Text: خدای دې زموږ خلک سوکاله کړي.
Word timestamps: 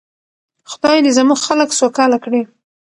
خدای 0.71 0.97
دې 1.05 1.11
زموږ 1.17 1.39
خلک 1.47 1.69
سوکاله 1.79 2.17
کړي. 2.23 2.41